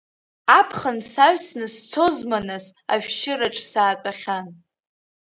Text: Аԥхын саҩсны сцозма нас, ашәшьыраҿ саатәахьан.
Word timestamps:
Аԥхын 0.59 0.97
саҩсны 1.11 1.67
сцозма 1.75 2.39
нас, 2.47 2.65
ашәшьыраҿ 2.93 3.57
саатәахьан. 3.71 4.47